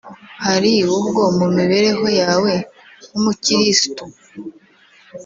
Hari 0.45 0.73
ubwo 0.97 1.21
mu 1.37 1.47
mibereho 1.57 2.05
yawe 2.21 2.53
nk’umukiristu 3.07 4.03